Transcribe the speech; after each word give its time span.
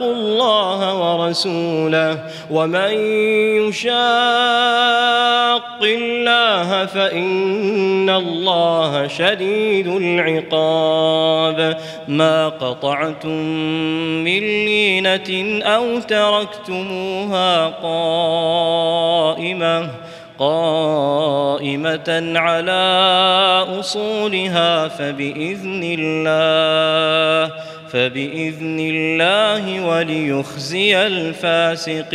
الله 0.00 0.94
ورسوله 0.94 2.18
ومن 2.50 2.90
يشاق 3.68 3.96
الله 5.82 6.86
فإن 6.86 8.10
الله 8.10 9.08
شديد 9.08 9.86
العقاب. 9.86 11.78
ما 12.08 12.48
قطعتم 12.48 13.44
من 14.24 14.40
لينة 14.40 15.62
أو 15.64 15.98
تركتموها 15.98 17.66
قائمة 18.86 19.90
قائمة 20.38 22.32
على 22.36 22.82
أصولها 23.80 24.88
فبإذن 24.88 25.96
الله. 25.98 27.52
فبإذن 27.96 28.78
الله 28.80 29.86
وليخزي 29.86 31.06
الفاسقين 31.06 32.14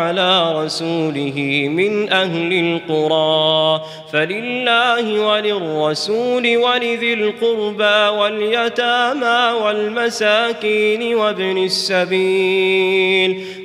على 0.00 0.64
رسوله 0.64 1.68
من 1.68 2.12
أهل 2.12 2.52
القرى 2.52 3.82
فلله 4.12 5.26
وللرسول 5.26 6.56
ولذي 6.56 7.12
القربى 7.14 8.18
واليتامى 8.18 9.40
والمساكين 9.64 11.14
وابن 11.14 11.58
السبيل. 11.64 13.59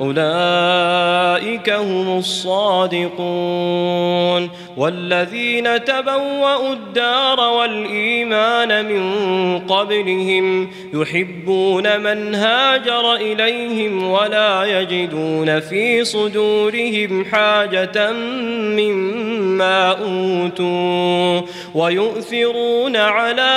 أولئك 0.00 1.70
هم 1.70 2.18
الصادقون 2.18 3.24
والذين 4.76 5.84
تبوأوا 5.84 6.72
الدار 6.72 7.40
والإيمان 7.40 8.84
من 8.84 9.02
قبلهم 9.58 10.70
يحبون 10.94 12.00
من 12.00 12.34
هاجر 12.34 13.14
إليهم 13.14 14.10
ولا 14.10 14.64
يجدون 14.64 15.60
في 15.60 16.04
صدورهم 16.04 17.24
حاجة 17.24 18.12
مما 18.12 19.90
أوتوا 19.90 21.40
ويؤثرون 21.74 22.96
على 22.96 23.54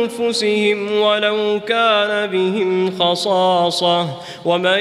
أنفسهم 0.00 1.00
ولو 1.00 1.60
كان 1.68 2.26
بهم 2.26 2.98
خصاصة 2.98 4.08
ومن 4.44 4.80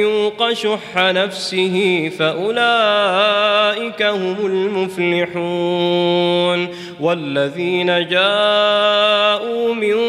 يوق 0.00 0.52
شح 0.52 0.96
نفسه 0.96 2.10
فأولئك 2.18 4.02
هم 4.02 4.46
المفلحون 4.46 6.06
والذين 7.00 8.08
جاءوا 8.08 9.74
من 9.74 10.05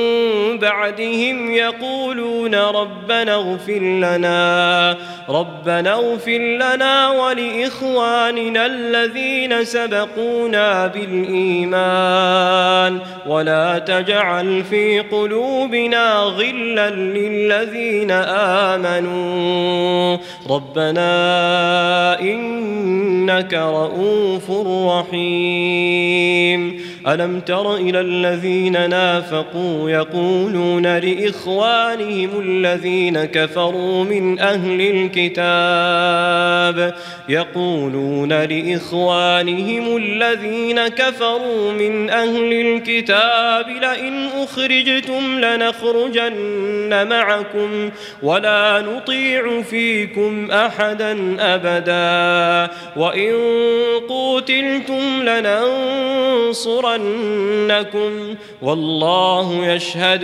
بعدهم 0.61 1.51
يقولون 1.51 2.55
ربنا 2.55 3.35
اغفر 3.35 3.79
لنا 3.79 4.97
ربنا 5.29 5.93
اغفر 5.93 6.37
لنا 6.37 7.09
ولإخواننا 7.09 8.65
الذين 8.65 9.63
سبقونا 9.63 10.87
بالإيمان 10.87 12.99
ولا 13.27 13.79
تجعل 13.79 14.63
في 14.63 14.99
قلوبنا 14.99 16.15
غلا 16.15 16.89
للذين 16.89 18.11
آمنوا 18.71 20.17
ربنا 20.49 21.07
إنك 22.21 23.53
رؤوف 23.53 24.51
رحيم. 24.87 26.86
ألم 27.07 27.39
تر 27.39 27.75
إلى 27.75 28.01
الذين 28.01 28.89
نافقوا 28.89 29.89
يقولون 29.89 30.97
لإخوانهم 30.97 32.29
الذين 32.39 33.25
كفروا 33.25 34.03
من 34.03 34.39
أهل 34.39 34.81
الكتاب 34.81 36.46
يقولون 37.29 38.33
لإخوانهم 38.33 39.97
الذين 39.97 40.87
كفروا 40.87 41.71
من 41.71 42.09
أهل 42.09 42.53
الكتاب 42.53 43.69
لئن 43.69 44.29
أخرجتم 44.43 45.39
لنخرجن 45.39 47.07
معكم 47.09 47.89
ولا 48.23 48.81
نطيع 48.81 49.61
فيكم 49.61 50.51
أحدا 50.51 51.35
أبدا 51.39 52.73
وإن 52.95 53.33
قوتلتم 54.09 55.23
لننصرن 55.23 56.37
لينصرنكم 56.47 58.35
والله 58.61 59.65
يشهد 59.65 60.23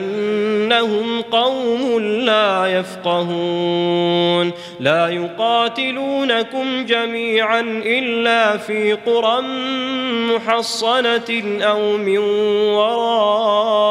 بأنهم 0.01 1.21
قوم 1.21 1.99
لا 1.99 2.67
يفقهون 2.67 4.51
لا 4.79 5.09
يقاتلونكم 5.09 6.85
جميعا 6.85 7.61
إلا 7.85 8.57
في 8.57 8.93
قرى 8.93 9.41
محصنة 10.35 11.59
أو 11.61 11.97
من 11.97 12.17
وراء 12.17 13.90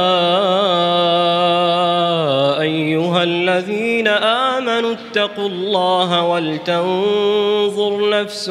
آمنوا 5.21 5.21
اتقوا 5.21 5.47
الله 5.47 6.25
ولتنظر 6.25 8.09
نفس 8.09 8.49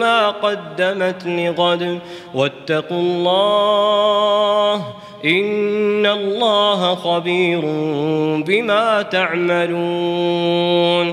ما 0.00 0.30
قدمت 0.30 1.26
لغد. 1.26 1.98
واتقوا 2.34 3.00
الله 3.00 4.74
إن 5.24 6.06
الله 6.06 6.94
خبير 6.94 7.60
بما 8.46 9.02
تعملون. 9.02 11.12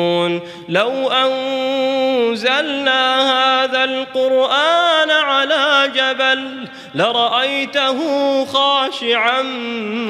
لو 0.71 1.11
أنزلنا 1.11 3.01
هذا 3.63 3.83
القرآن 3.83 5.11
على 5.11 5.91
جبل 5.95 6.67
لرأيته 6.95 7.99
خاشعا 8.45 9.41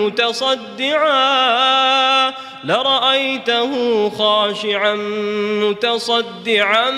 متصدعا 0.02 1.14
لرأيته 2.64 4.10
خاشعا 4.10 4.96
متصدعا 5.62 6.92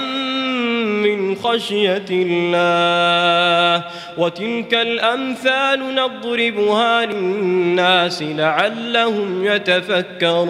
من 1.04 1.36
خشية 1.36 2.06
الله. 2.12 3.86
وتلك 4.18 4.74
الأمثال 4.74 5.96
نضربها 5.96 7.06
للناس 7.06 8.24
لعلهم 8.24 9.46
يتفكرون. 9.46 10.44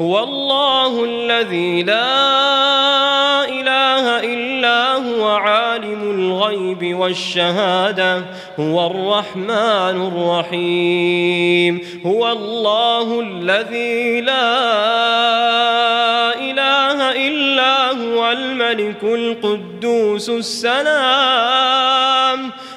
هو 0.00 0.22
الله 0.24 1.04
الذي 1.04 1.82
لا 1.82 3.48
إله 3.48 4.20
إلا 4.34 4.94
هو 4.94 5.28
عالم 5.28 6.10
الغيب 6.10 6.98
والشهادة. 6.98 8.24
هو 8.60 8.86
الرحمن 8.86 10.08
الرحيم. 10.12 11.80
هو 12.06 12.32
الله 12.32 13.20
الذي 13.48 14.20
لا 14.20 14.48
إله 16.36 16.98
إلا 17.28 17.90
هو 17.90 18.32
الملك 18.32 19.02
القدوس 19.02 20.30
السلام. 20.30 20.90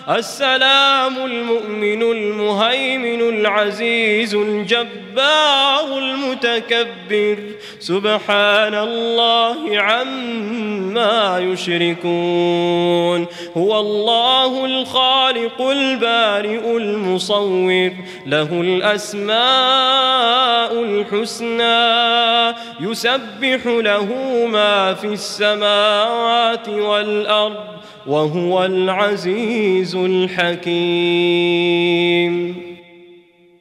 السلام 0.10 1.26
المؤمن 1.26 2.02
المهيمن 2.02 3.22
العزيز 3.22 4.36
الجبار 4.36 5.98
المتكبر. 5.98 7.38
سبحان 7.80 8.76
الله 8.76 9.80
عما 9.80 11.40
يشركون. 11.40 13.28
هو 13.58 13.80
الله 13.80 14.66
الخالق 14.66 15.62
البارئ 15.62 16.78
المصور. 16.78 17.92
له 18.26 18.62
الأسماء 18.62 19.42
الحسنى. 20.84 22.02
يسبح 22.80 23.66
له 23.66 24.06
ما 24.52 24.94
في 24.94 25.08
السماوات 25.08 26.70
والأرض. 26.70 27.81
وهو 28.08 28.66
العزيز 28.66 29.96
الحكيم. 29.96 30.72